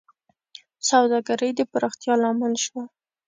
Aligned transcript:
سوداګرۍ 0.89 1.51
د 1.55 1.59
پراختیا 1.71 2.13
لامل 2.21 2.53
شوه. 2.65 2.83